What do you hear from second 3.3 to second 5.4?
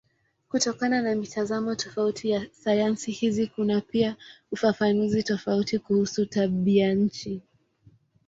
kuna pia ufafanuzi